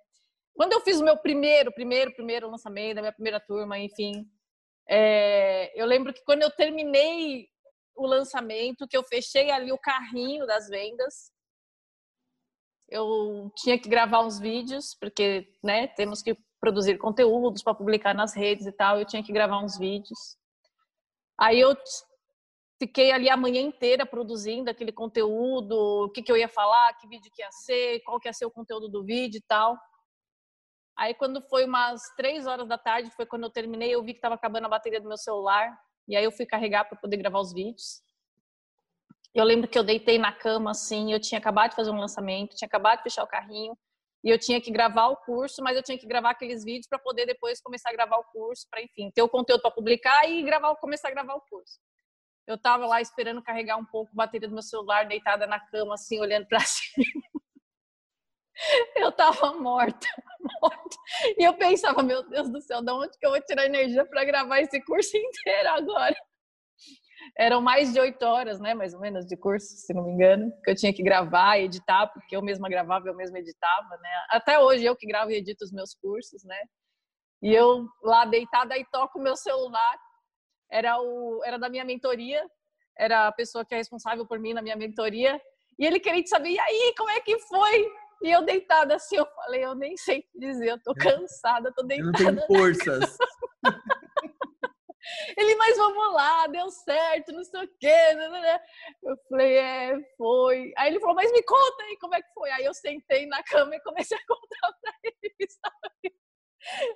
[0.54, 4.30] Quando eu fiz o meu primeiro, primeiro, primeiro lançamento, da minha primeira turma, enfim,
[4.88, 7.48] é, eu lembro que quando eu terminei
[7.96, 11.32] o lançamento, que eu fechei ali o carrinho das vendas,
[12.88, 18.36] eu tinha que gravar uns vídeos, porque, né, temos que produzir conteúdos para publicar nas
[18.36, 20.38] redes e tal, eu tinha que gravar uns vídeos.
[21.38, 21.76] Aí eu
[22.80, 27.08] fiquei ali a manhã inteira produzindo aquele conteúdo, o que, que eu ia falar, que
[27.08, 29.78] vídeo que ia ser, qual que ia ser o conteúdo do vídeo e tal.
[30.98, 34.20] Aí quando foi umas três horas da tarde, foi quando eu terminei, eu vi que
[34.20, 37.40] estava acabando a bateria do meu celular, e aí eu fui carregar para poder gravar
[37.40, 38.02] os vídeos.
[39.34, 42.56] Eu lembro que eu deitei na cama assim, eu tinha acabado de fazer um lançamento,
[42.56, 43.78] tinha acabado de fechar o carrinho,
[44.24, 46.98] e eu tinha que gravar o curso, mas eu tinha que gravar aqueles vídeos para
[46.98, 50.42] poder depois começar a gravar o curso, para enfim, ter o conteúdo para publicar e
[50.44, 51.80] gravar, começar a gravar o curso.
[52.48, 55.96] Eu estava lá esperando carregar um pouco a bateria do meu celular, deitada na cama,
[55.96, 57.06] assim, olhando para cima.
[58.96, 60.08] Eu estava morta,
[60.62, 60.96] morta.
[61.38, 64.24] E eu pensava, meu Deus do céu, de onde que eu vou tirar energia para
[64.24, 66.16] gravar esse curso inteiro agora?
[67.38, 70.52] Eram mais de oito horas, né, mais ou menos, de curso, se não me engano,
[70.64, 74.10] que eu tinha que gravar e editar, porque eu mesma gravava, eu mesma editava, né?
[74.30, 76.60] Até hoje eu que gravo e edito os meus cursos, né?
[77.42, 79.98] E eu lá deitada e toco o meu celular.
[80.72, 82.46] Era o era da minha mentoria,
[82.98, 85.40] era a pessoa que é responsável por mim na minha mentoria.
[85.78, 87.92] E ele queria saber, e aí, como é que foi?
[88.24, 92.18] E eu deitada assim, eu falei, eu nem sei dizer, eu tô cansada, tô deitada.
[92.18, 93.18] Eu não tenho forças.
[95.38, 98.14] Ele, mas vamos lá, deu certo, não sei o quê.
[98.16, 98.60] Né, né, né.
[99.04, 100.74] Eu falei, é, foi.
[100.78, 102.50] Aí ele falou, mas me conta aí como é que foi.
[102.52, 106.16] Aí eu sentei na cama e comecei a contar pra ele, sabe?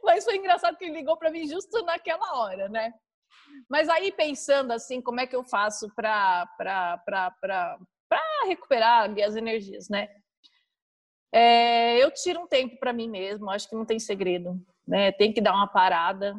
[0.04, 2.92] Mas foi engraçado que ele ligou para mim justo naquela hora, né?
[3.70, 6.48] Mas aí pensando assim, como é que eu faço para
[8.48, 10.10] recuperar as energias, né?
[11.32, 15.12] É, eu tiro um tempo para mim mesmo, acho que não tem segredo, né?
[15.12, 16.36] Tem que dar uma parada,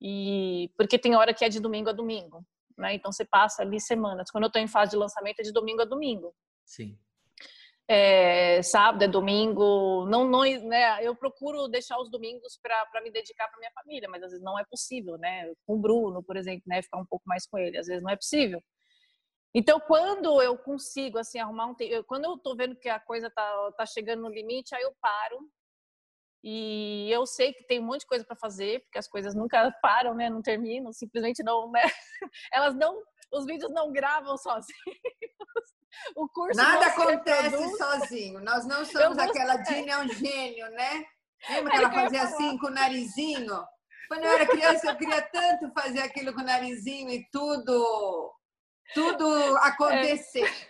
[0.00, 2.42] e porque tem hora que é de domingo a domingo,
[2.78, 2.94] né?
[2.94, 4.30] Então você passa ali semanas.
[4.30, 6.34] Quando eu estou em fase de lançamento é de domingo a domingo.
[6.64, 6.98] Sim.
[7.92, 11.04] É, sábado é domingo, não, não, né?
[11.04, 14.56] Eu procuro deixar os domingos para me dedicar para minha família, mas às vezes não
[14.56, 15.52] é possível, né?
[15.66, 16.82] Com o Bruno, por exemplo, né?
[16.82, 18.62] Ficar um pouco mais com ele, às vezes não é possível.
[19.52, 23.28] Então, quando eu consigo assim arrumar um tempo, quando eu tô vendo que a coisa
[23.28, 25.40] tá, tá chegando no limite, aí eu paro
[26.44, 29.68] e eu sei que tem um monte de coisa para fazer, porque as coisas nunca
[29.82, 30.30] param, né?
[30.30, 31.82] Não terminam, simplesmente não, né?
[32.54, 34.70] Elas não, os vídeos não gravam sozinhos.
[36.14, 38.40] O curso Nada acontece sozinho.
[38.40, 41.04] Nós não somos aquela Dina é um gênio, né?
[41.48, 43.64] Lembra que ela fazia assim com o narizinho?
[44.08, 48.34] Quando eu era criança, eu queria tanto fazer aquilo com o narizinho e tudo,
[48.92, 50.44] tudo acontecer.
[50.44, 50.69] É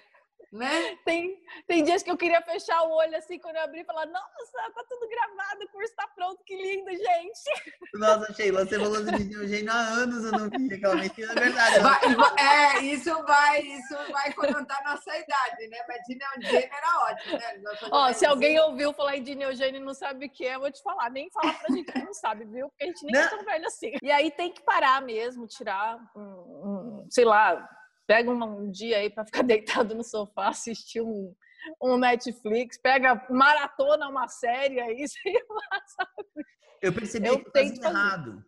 [0.53, 0.97] né?
[1.05, 4.07] Tem, tem dias que eu queria fechar o olho assim quando eu abri e falar:
[4.07, 7.81] Nossa, tá tudo gravado, o curso tá pronto, que lindo, gente.
[7.95, 11.79] Nossa, Sheila, você falou de Eugênio há anos, eu não vi aquela mentira, é verdade.
[11.81, 12.01] Vai,
[12.39, 15.79] é, isso vai, isso vai contar a nossa idade, né?
[15.87, 17.63] Mas Dina Eugênio era ótimo, né?
[17.93, 20.61] Ó, se alguém ouviu falar em Dina Eugênio e não sabe o que é, eu
[20.61, 22.69] vou te falar, nem fala pra gente que não sabe, viu?
[22.71, 23.93] Porque a gente nem é tão velho assim.
[24.03, 27.69] E aí tem que parar mesmo, tirar um, um sei lá
[28.11, 31.33] pega um, dia aí para ficar deitado no sofá, assistir um,
[31.81, 36.46] um Netflix, pega maratona uma série aí, sei lá, sabe?
[36.83, 38.44] Eu percebi eu que eu errado.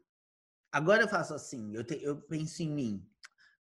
[0.72, 3.08] Agora eu faço assim, eu, te, eu penso em mim.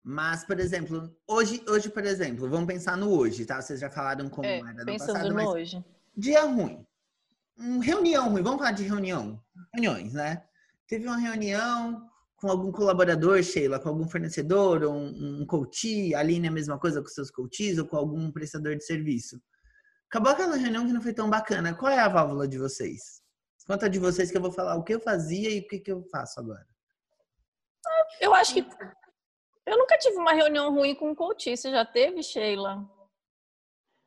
[0.03, 3.61] Mas, por exemplo, hoje, hoje, por exemplo, vamos pensar no hoje, tá?
[3.61, 5.85] Vocês já falaram como é, era no passado, mas hoje.
[6.17, 6.83] dia ruim.
[7.59, 9.39] Um, reunião ruim, vamos falar de reunião.
[9.71, 10.43] Reuniões, né?
[10.87, 12.09] Teve uma reunião,
[12.41, 16.53] com algum colaborador, Sheila, com algum fornecedor, ou um, um coach, a Aline é a
[16.53, 19.39] mesma coisa com seus coaches, ou com algum prestador de serviço.
[20.09, 21.75] Acabou aquela reunião que não foi tão bacana.
[21.75, 23.21] Qual é a válvula de vocês?
[23.67, 25.91] Conta de vocês que eu vou falar o que eu fazia e o que, que
[25.91, 26.65] eu faço agora.
[28.19, 28.67] Eu acho que
[29.67, 31.55] eu nunca tive uma reunião ruim com um coach.
[31.55, 32.77] Você já teve, Sheila?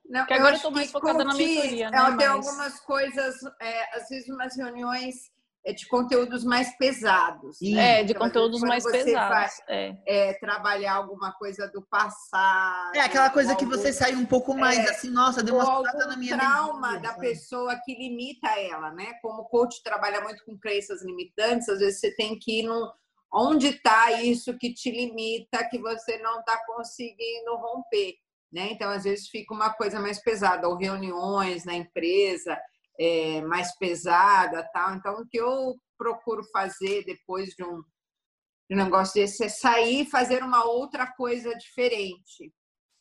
[0.05, 1.97] Não, Porque agora eu estou mais focada na mentoria, né?
[1.97, 2.49] Ela tem Mas...
[2.49, 5.33] algumas coisas, é, às vezes umas reuniões
[5.64, 7.59] é de conteúdos mais pesados.
[7.61, 8.00] Né?
[8.00, 9.61] É, de então, conteúdos mais pesados.
[9.66, 9.96] é.
[10.07, 10.35] é.
[10.35, 12.94] trabalhar alguma coisa do passado.
[12.94, 16.16] É aquela coisa que você sai um pouco mais é, assim, nossa, deu uma na
[16.16, 19.14] minha trauma da pessoa que limita ela, né?
[19.22, 22.92] Como o coach trabalha muito com crenças limitantes, às vezes você tem que ir no
[23.37, 28.14] onde está isso que te limita, que você não está conseguindo romper,
[28.53, 28.68] né?
[28.70, 32.57] Então, às vezes fica uma coisa mais pesada, ou reuniões na empresa,
[32.98, 34.94] é, mais pesada, tal.
[34.94, 37.83] Então, o que eu procuro fazer depois de um
[38.70, 42.52] O negócio desse é sair e fazer uma outra coisa diferente,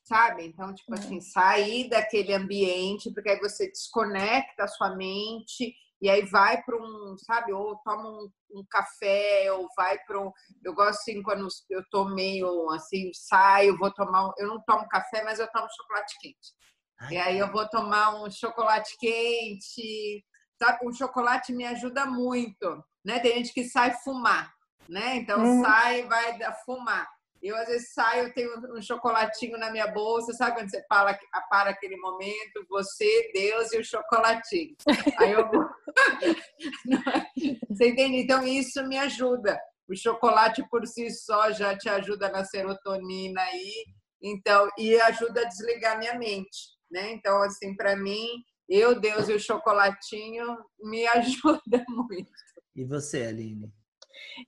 [0.03, 0.45] sabe?
[0.45, 6.25] Então, tipo assim, sair daquele ambiente, porque aí você desconecta a sua mente e aí
[6.25, 10.32] vai para um, sabe, ou toma um, um, café, ou vai para um.
[10.62, 14.34] Eu gosto assim, quando eu tô meio assim, saio, vou tomar.
[14.38, 16.51] Eu não tomo café, mas eu tomo chocolate quente.
[16.99, 20.23] Ai, e aí eu vou tomar um chocolate quente,
[20.62, 20.86] sabe?
[20.86, 23.19] O chocolate me ajuda muito, né?
[23.19, 24.53] Tem gente que sai fumar,
[24.88, 25.17] né?
[25.17, 25.62] Então uhum.
[25.62, 27.08] sai e vai fumar.
[27.43, 31.71] Eu, às vezes, saio, tenho um chocolatinho na minha bolsa, sabe quando você para, para
[31.71, 32.65] aquele momento?
[32.69, 34.73] Você, Deus e o chocolatinho.
[35.19, 35.69] Aí eu vou.
[37.69, 38.19] você entende?
[38.19, 39.60] Então, isso me ajuda.
[39.89, 43.84] O chocolate por si só já te ajuda na serotonina aí,
[44.21, 47.12] então, e ajuda a desligar minha mente, né?
[47.12, 48.27] Então, assim, para mim,
[48.69, 50.45] eu, Deus e o chocolatinho
[50.79, 52.32] me ajuda muito.
[52.75, 53.71] E você, Aline?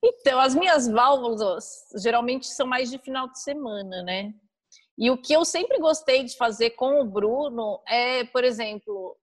[0.04, 1.66] Então, as minhas válvulas
[2.02, 4.34] geralmente são mais de final de semana, né?
[4.98, 9.18] E o que eu sempre gostei de fazer com o Bruno é, por exemplo,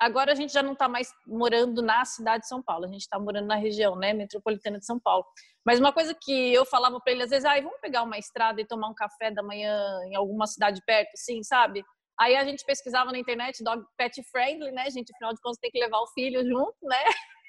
[0.00, 3.02] agora a gente já não está mais morando na cidade de São Paulo, a gente
[3.02, 5.26] está morando na região, né, metropolitana de São Paulo.
[5.64, 8.60] Mas uma coisa que eu falava para ele às vezes, ah, vamos pegar uma estrada
[8.60, 11.84] e tomar um café da manhã em alguma cidade perto, sim, sabe?
[12.20, 15.10] Aí a gente pesquisava na internet dog pet friendly, né, gente?
[15.14, 17.02] Afinal de contas tem que levar o filho junto, né?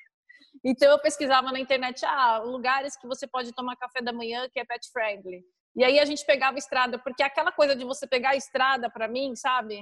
[0.64, 4.60] Então eu pesquisava na internet, ah, lugares que você pode tomar café da manhã que
[4.60, 5.42] é pet friendly.
[5.76, 9.08] E aí a gente pegava estrada, porque aquela coisa de você pegar a estrada para
[9.08, 9.82] mim, sabe?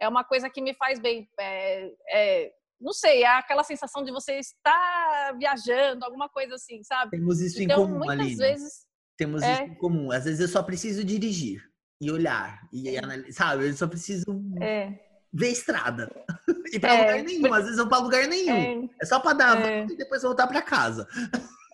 [0.00, 1.28] É uma coisa que me faz bem.
[1.38, 7.10] É, é, não sei, é aquela sensação de você estar viajando, alguma coisa assim, sabe?
[7.10, 8.36] Temos isso então, em comum, muitas Aline.
[8.36, 8.72] vezes
[9.18, 9.52] temos é...
[9.52, 10.10] isso em comum.
[10.10, 11.60] Às vezes eu só preciso dirigir
[12.00, 13.68] e olhar e analisar, sabe?
[13.68, 14.24] Eu só preciso
[14.60, 14.92] é
[15.34, 16.08] ver estrada.
[16.72, 17.52] e para é, lugar nenhum.
[17.52, 18.84] Às vezes eu para lugar nenhum.
[18.84, 21.06] É, é só para dar é, e depois voltar para casa.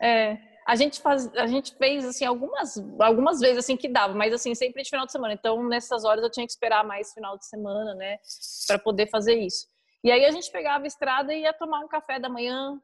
[0.01, 0.39] É.
[0.67, 4.55] A gente, faz, a gente fez assim algumas, algumas vezes assim que dava, mas assim
[4.55, 5.35] sempre de final de semana.
[5.35, 8.19] Então nessas horas eu tinha que esperar mais final de semana, né,
[8.67, 9.67] para poder fazer isso.
[10.05, 12.81] E aí a gente pegava a estrada e ia tomar um café da manhã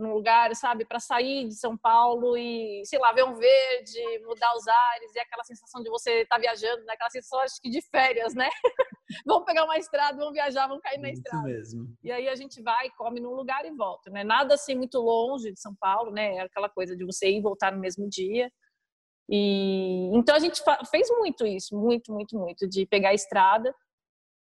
[0.00, 4.52] num lugar, sabe, para sair de São Paulo e, sei lá, ver um verde, mudar
[4.54, 6.94] os ares e aquela sensação de você estar tá viajando, né?
[6.94, 8.48] aquela sensação acho que de férias, né?
[9.26, 11.44] vamos pegar uma estrada, vamos viajar, vamos cair na estrada.
[11.44, 11.94] mesmo.
[12.02, 14.24] E aí a gente vai, come num lugar e volta, né?
[14.24, 16.36] Nada assim muito longe de São Paulo, né?
[16.36, 18.50] É aquela coisa de você ir e voltar no mesmo dia.
[19.28, 20.60] E então a gente
[20.90, 23.72] fez muito isso, muito, muito, muito, de pegar a estrada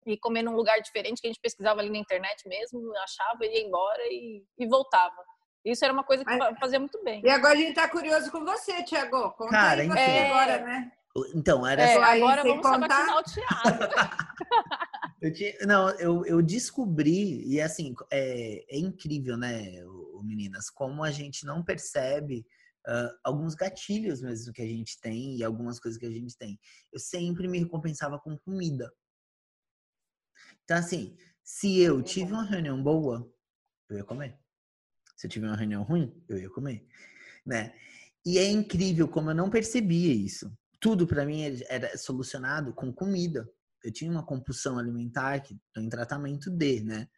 [0.04, 3.66] e comer num lugar diferente que a gente pesquisava ali na internet mesmo, achava, ia
[3.66, 5.24] embora e, e voltava.
[5.66, 7.20] Isso era uma coisa que Mas, fazia muito bem.
[7.24, 9.32] E agora a gente está curioso com você, Tiago.
[9.32, 10.92] Conta Cara, aí você então, agora, né?
[11.34, 12.02] Então, era é, só...
[12.04, 13.16] Agora vamos contar...
[13.16, 13.48] o Thiago.
[15.20, 19.82] eu tinha, não, eu, eu descobri, e assim, é, é incrível, né,
[20.22, 22.46] meninas, como a gente não percebe
[22.86, 26.60] uh, alguns gatilhos mesmo que a gente tem e algumas coisas que a gente tem.
[26.92, 28.92] Eu sempre me recompensava com comida.
[30.62, 33.28] Então, assim, se eu tive uma reunião boa,
[33.88, 34.38] eu ia comer.
[35.16, 36.86] Se eu tive uma reunião ruim, eu ia comer,
[37.44, 37.72] né?
[38.24, 40.52] E é incrível como eu não percebia isso.
[40.80, 43.48] Tudo para mim era solucionado com comida.
[43.82, 47.08] Eu tinha uma compulsão alimentar que estou em tratamento de, né?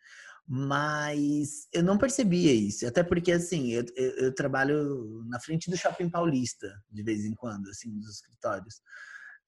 [0.46, 5.76] Mas eu não percebia isso, até porque assim, eu, eu, eu, trabalho na frente do
[5.76, 8.80] Shopping Paulista de vez em quando, assim, nos escritórios.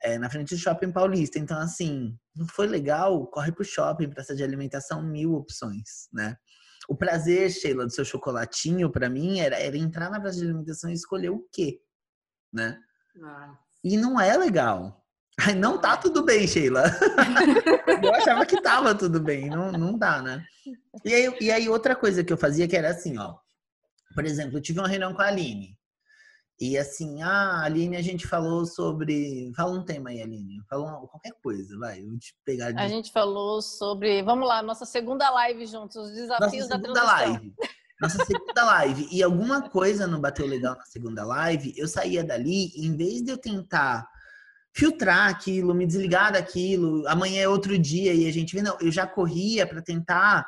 [0.03, 1.39] É, na frente do Shopping Paulista.
[1.39, 6.37] Então, assim, não foi legal, corre pro shopping, praça de alimentação, mil opções, né?
[6.91, 10.91] O prazer, Sheila, do seu chocolatinho, para mim, era, era entrar na praça de alimentação
[10.91, 11.81] e escolher o quê,
[12.53, 12.81] né?
[13.85, 15.07] E não é legal.
[15.39, 16.83] Ai, não tá tudo bem, Sheila.
[18.03, 20.45] eu achava que tava tudo bem, não, não dá, né?
[21.05, 23.37] E aí, e aí, outra coisa que eu fazia que era assim, ó.
[24.13, 25.79] Por exemplo, eu tive uma reunião com a Aline.
[26.61, 29.51] E assim, ah, Aline, a gente falou sobre.
[29.57, 30.63] Fala um tema aí, Aline.
[30.69, 32.03] Fala qualquer coisa, vai.
[32.03, 32.71] Eu vou te pegar.
[32.71, 32.79] De...
[32.79, 34.23] A gente falou sobre.
[34.23, 37.55] Vamos lá, nossa segunda live juntos, os desafios nossa da segunda live.
[37.99, 39.09] Nossa segunda live.
[39.11, 43.31] E alguma coisa não bateu legal na segunda live, eu saía dali, em vez de
[43.31, 44.07] eu tentar
[44.75, 48.91] filtrar aquilo, me desligar daquilo, amanhã é outro dia e a gente vê, não, eu
[48.91, 50.47] já corria para tentar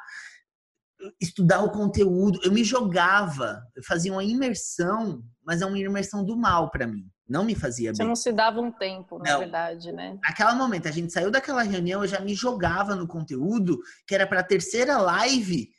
[1.20, 6.36] estudar o conteúdo, eu me jogava, eu fazia uma imersão, mas é uma imersão do
[6.36, 7.11] mal para mim.
[7.28, 7.97] Não me fazia bem.
[7.97, 9.38] Você não se dava um tempo, na não.
[9.40, 10.18] verdade, né?
[10.22, 14.26] Naquela momento, a gente saiu daquela reunião, eu já me jogava no conteúdo, que era
[14.26, 15.70] para a terceira live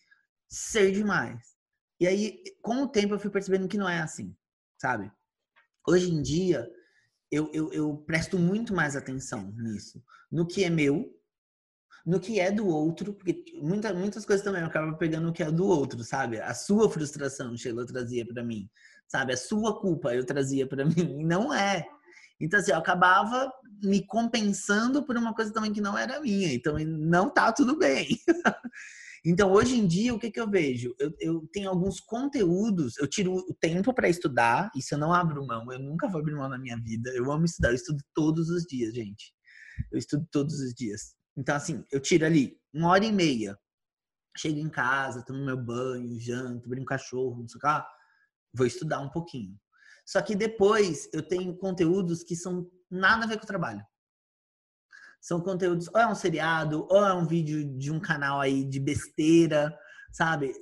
[0.50, 1.54] ser demais.
[2.00, 4.36] E aí, com o tempo, eu fui percebendo que não é assim,
[4.80, 5.12] sabe?
[5.88, 6.68] Hoje em dia,
[7.32, 10.04] eu, eu, eu presto muito mais atenção nisso.
[10.32, 11.12] No que é meu,
[12.06, 15.44] no que é do outro, porque muita, muitas coisas também eu acabo pegando no que
[15.44, 16.40] é do outro, sabe?
[16.40, 18.70] A sua frustração, Sheila, trazia para mim.
[19.08, 19.34] Sabe?
[19.34, 21.86] A sua culpa eu trazia para mim, e não é.
[22.40, 23.52] Então, assim, eu acabava
[23.84, 26.54] me compensando por uma coisa também que não era minha.
[26.54, 28.08] Então, não tá tudo bem.
[29.26, 30.94] então, hoje em dia, o que, que eu vejo?
[31.00, 35.46] Eu, eu tenho alguns conteúdos, eu tiro o tempo para estudar, isso eu não abro
[35.46, 37.12] mão, eu nunca vou abrir mão na minha vida.
[37.12, 39.34] Eu amo estudar, eu estudo todos os dias, gente.
[39.92, 41.14] Eu estudo todos os dias.
[41.38, 43.58] Então, assim, eu tiro ali uma hora e meia.
[44.36, 47.68] Chego em casa, tomo meu banho, janto, brinco com cachorro, não sei o que
[48.54, 49.58] Vou estudar um pouquinho.
[50.06, 53.84] Só que depois eu tenho conteúdos que são nada a ver com o trabalho.
[55.22, 58.80] São conteúdos, ou é um seriado, ou é um vídeo de um canal aí de
[58.80, 59.74] besteira,
[60.12, 60.54] sabe?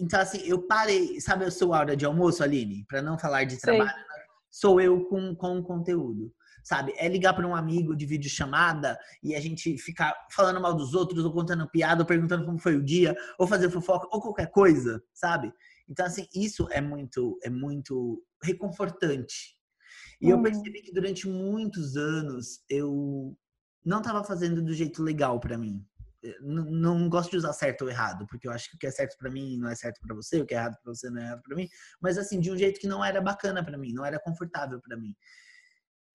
[0.00, 1.20] Então, assim, eu parei.
[1.20, 2.86] Sabe a sua hora de almoço, Aline?
[2.88, 4.24] Para não falar de trabalho, Sei.
[4.50, 6.34] sou eu com, com conteúdo
[6.66, 6.92] sabe?
[6.96, 11.24] É ligar para um amigo de videochamada e a gente ficar falando mal dos outros,
[11.24, 15.00] ou contando piada, ou perguntando como foi o dia, ou fazer fofoca, ou qualquer coisa,
[15.14, 15.52] sabe?
[15.88, 19.56] Então, assim, isso é muito, é muito reconfortante.
[20.20, 20.38] E uhum.
[20.38, 23.36] eu percebi que durante muitos anos eu
[23.84, 25.86] não estava fazendo do jeito legal para mim.
[26.24, 28.86] Eh, não, não, gosto de usar certo ou errado, porque eu acho que o que
[28.86, 31.08] é certo para mim não é certo para você, o que é errado para você
[31.08, 31.68] não é errado para mim,
[32.00, 34.96] mas assim, de um jeito que não era bacana para mim, não era confortável para
[34.96, 35.14] mim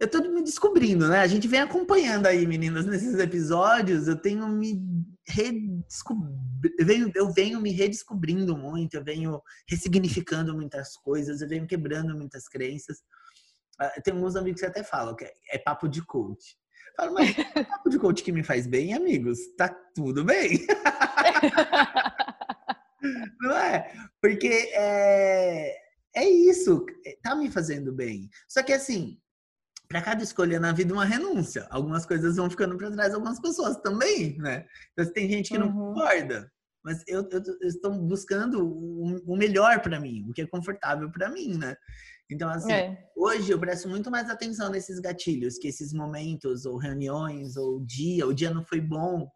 [0.01, 1.19] eu tô me descobrindo, né?
[1.19, 4.07] A gente vem acompanhando aí, meninas, nesses episódios.
[4.07, 4.81] Eu tenho me
[5.27, 12.47] redescobrindo, eu venho, me redescobrindo muito, eu venho ressignificando muitas coisas, eu venho quebrando muitas
[12.47, 13.03] crenças.
[13.79, 16.57] Ah, tem alguns amigos que até falam que é, papo de coach.
[16.89, 20.65] Eu falo, mas é papo de coach que me faz bem, amigos, tá tudo bem.
[23.39, 23.93] Não é?
[24.19, 25.75] Porque é,
[26.15, 26.87] é isso,
[27.21, 28.31] tá me fazendo bem.
[28.47, 29.21] Só que assim,
[29.91, 31.67] para cada escolha na vida uma renúncia.
[31.69, 34.65] Algumas coisas vão ficando para trás, algumas pessoas também, né?
[34.93, 35.93] Então tem gente que não uhum.
[35.93, 36.49] concorda,
[36.81, 41.29] mas eu, eu, eu estou buscando o, melhor para mim, o que é confortável para
[41.29, 41.75] mim, né?
[42.31, 43.05] Então assim, é.
[43.17, 48.25] hoje eu presto muito mais atenção nesses gatilhos, que esses momentos ou reuniões ou dia,
[48.25, 49.29] o dia não foi bom,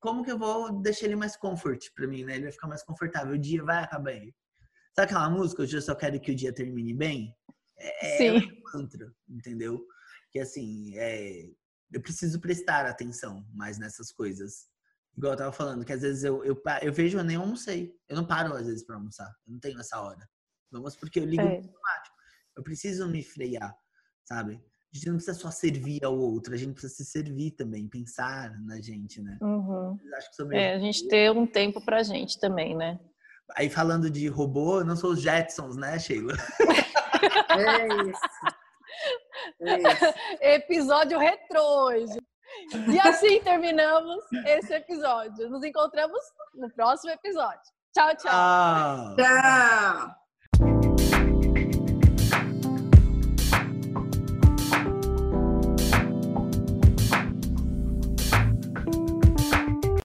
[0.00, 2.36] como que eu vou deixar ele mais comfort para mim, né?
[2.36, 4.34] Ele vai ficar mais confortável, o dia vai acabar bem.
[4.96, 7.34] Sabe aquela música, hoje eu só quero que o dia termine bem?
[7.80, 8.26] É, é Sim.
[8.26, 9.84] é um mantra, entendeu?
[10.30, 11.50] Que assim, é,
[11.90, 14.68] eu preciso prestar atenção mais nessas coisas.
[15.16, 17.92] Igual eu tava falando, que às vezes eu, eu, eu vejo, eu nem almocei.
[18.08, 19.28] Eu não paro às vezes para almoçar.
[19.46, 20.28] Eu não tenho essa hora.
[20.70, 21.56] Vamos porque eu ligo é.
[21.56, 22.16] automático.
[22.56, 23.74] Eu preciso me frear,
[24.24, 24.62] sabe?
[24.92, 28.60] A gente não precisa só servir ao outro, a gente precisa se servir também, pensar
[28.60, 29.38] na gente, né?
[29.40, 29.96] Uhum.
[30.52, 32.98] É, a gente ter um tempo pra gente também, né?
[33.56, 36.34] Aí falando de robô, eu não sou os Jetsons, né, Sheila?
[37.58, 38.20] É isso.
[39.60, 40.14] É isso.
[40.40, 41.90] Episódio retrô.
[41.92, 45.48] E assim terminamos esse episódio.
[45.48, 46.20] Nos encontramos
[46.54, 47.60] no próximo episódio.
[47.92, 49.16] Tchau, tchau.
[49.16, 50.19] Tchau.